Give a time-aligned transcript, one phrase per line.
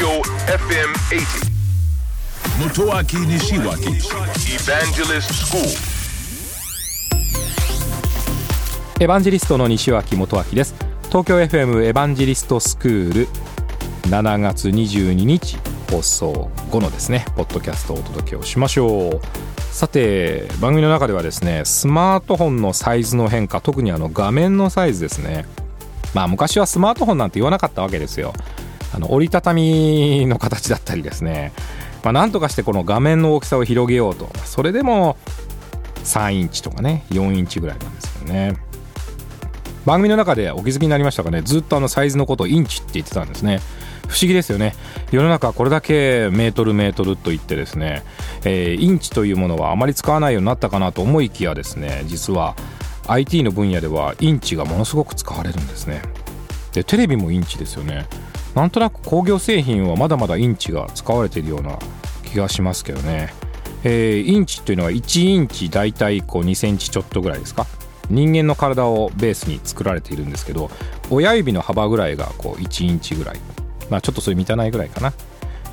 [0.00, 1.50] Tokyo FM 80.
[2.58, 4.00] Motoaki Nishiwaki
[4.48, 5.62] Evangelist School.
[8.98, 10.74] エヴァンジェリストの西脇元明です。
[11.08, 13.28] 東京 FM エヴァンジェリストスクール
[14.08, 15.58] 7月22日
[15.90, 19.20] 放送後のですねポッドキャストをお届けをしましょう。
[19.74, 25.44] さて番組の中ではですねスマートフォンのサイズの変化特にあの画面のサイズですね。
[26.14, 28.32] まあ昔はスマートフォンなんて言わなかったわけですよ
[28.92, 31.52] あの折りたたみの形だったりですね。
[32.02, 34.28] まあ、なんとかしてこの画面の大きさを広げようと。
[34.44, 35.16] それでも
[36.04, 38.56] 3インチとかね4インチぐらいなんですよね。
[39.86, 41.42] 番組の中でお気づきになりましたかね。
[41.42, 43.60] ずっとあのサイズのことをインチって言ってたんですね。
[44.08, 44.74] 不思議ですよね。
[45.12, 48.02] 世の中これだけメートルメートルと言ってですね、
[48.44, 52.56] えーインチというものはあまり使わないようになったかなと思いきやですね実は
[53.06, 56.02] IT の分野ではインチがものすごく使われるんですね。
[56.72, 58.06] でテレビもインチですよね。
[58.54, 61.78] なんとなく工業製品はまだまだインチが使われているような
[62.24, 63.32] 気がしますけどね、
[63.84, 67.66] えーインチというのは1インチ大体こう2センチちょっとぐらいですか？
[68.08, 70.68] 人間の体をベースに作られているんですけど
[71.10, 73.36] 親指の幅ぐらいがこう1インチぐらい。
[73.88, 75.12] まあちょっとそれ満たないぐらいかな。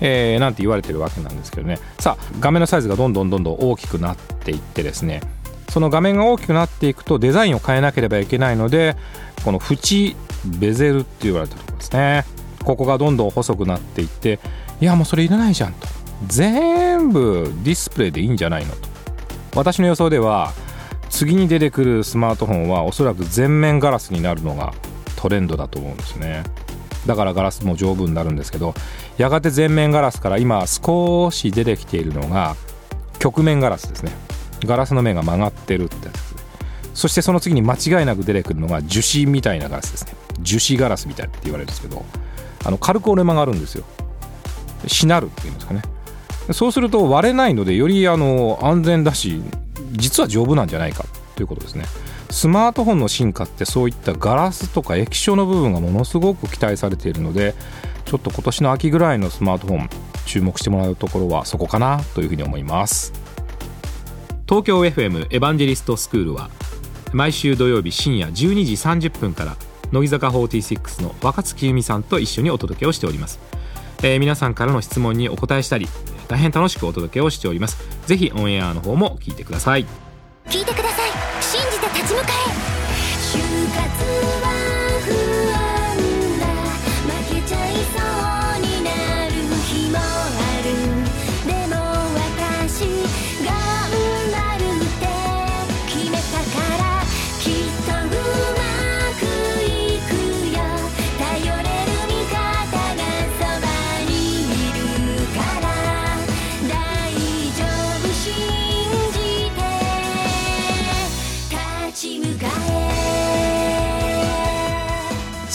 [0.00, 1.78] えーなんて言われてるわけなんですけどね。
[1.98, 5.22] さあ画面のサイズがどんどんどんどん大きくなっていってですね。
[5.70, 8.96] その画面が大きくなっていくとデザインを変えなければいけないので
[9.44, 10.14] この縁
[10.58, 12.24] ベゼルって言われたところですね。
[12.66, 14.40] ここがどんどん細くなっていって
[14.80, 15.86] いやもうそれいらないじゃんと。
[16.26, 18.88] 全部ディスプレイでいいんじゃないのと。
[19.54, 20.52] 私の予想では
[21.08, 24.74] 次に出てくるスマートフォンはおそらく全面ガラスになるのが
[25.14, 26.42] トレンドだと思うんですね。
[27.06, 28.74] だからガラスも丈夫になるんですけど
[29.16, 32.56] やがて全面ガラスから今少し出てきているのが
[33.20, 34.10] 曲面ガラスですね。
[34.64, 36.34] ガラスの面が曲がってるってやつ
[36.94, 40.14] そしてその次に間違いなく出てくるのが樹脂みたいなガラスですね。
[40.40, 42.04] 樹脂ガラスみたいって言われるんですけど
[42.66, 43.84] あの軽く折れ曲がるんですよ。
[44.88, 45.82] しなるっていうんですかね。
[46.52, 49.42] そうすると割れないのでよりあの安全だし
[49.92, 51.04] 実は丈夫なんじゃないか
[51.36, 51.84] ということですね。
[52.30, 57.54] スマートフォンの進化ってそういったガラスとか液晶の部分がものすごく期待されているので
[58.04, 59.90] ちょっと今年の秋ぐらいのスマートフォン
[60.26, 63.12] 注目してもらうところはそこかなというふうに思います。
[64.48, 66.50] 東京 FM エヴァンジェリストスクールは
[67.12, 68.32] 毎週土曜日深夜12
[68.64, 69.56] 時30分から
[69.92, 73.38] 乃木坂46の若月由美さんと一緒にお届けをしております、
[74.02, 75.88] えー皆さんからの質問にお答えしたり
[76.26, 77.78] 大変楽しくお届けをしております。
[78.06, 79.86] ぜひオンエアの方も聞いてください。
[80.46, 81.10] 聞いてください。
[81.42, 82.26] 信じて立ち向か
[82.62, 82.65] え。